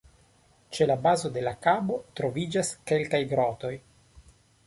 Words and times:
Ĉe 0.75 0.85
la 0.91 0.93
bazo 1.01 1.29
de 1.35 1.43
la 1.47 1.51
kabo 1.65 1.99
troviĝas 2.19 2.73
kelkaj 2.93 3.23
grotoj. 3.35 3.73